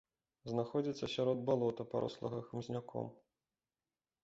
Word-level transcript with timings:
Знаходзіцца 0.51 1.09
сярод 1.15 1.43
балота, 1.51 1.87
парослага 1.93 2.39
хмызняком. 2.49 3.15